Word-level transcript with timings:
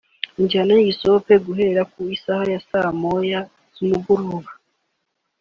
injyana 0.41 0.71
y’igisope 0.75 1.31
guhera 1.45 1.81
ku 1.91 1.99
isaha 2.15 2.43
ya 2.53 2.59
saa 2.69 2.91
moya 3.01 3.39
z’umugoroba 3.75 4.49